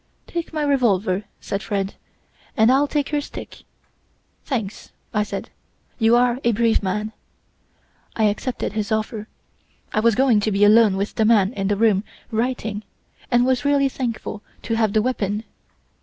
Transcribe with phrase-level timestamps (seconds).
[0.25, 1.93] "'Take my revolver,' said Fred,
[2.57, 3.61] 'and I'll take your stick.'
[4.45, 5.51] "'Thanks,' I said;
[5.99, 7.11] 'You are a brave man.'
[8.15, 9.27] "I accepted his offer.
[9.93, 12.81] I was going to be alone with the man in the room writing
[13.29, 15.43] and was really thankful to have the weapon.